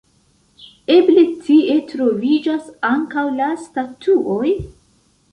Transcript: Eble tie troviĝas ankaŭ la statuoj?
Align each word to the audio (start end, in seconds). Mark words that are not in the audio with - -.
Eble 0.93 1.25
tie 1.49 1.75
troviĝas 1.91 2.71
ankaŭ 2.89 3.25
la 3.41 3.51
statuoj? 3.65 4.49